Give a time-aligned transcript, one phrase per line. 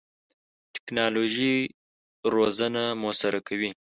[0.73, 1.55] ټکنالوژي
[2.33, 3.69] روزنه موثره کوي.